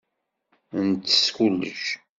[0.89, 1.83] Ntess kullec.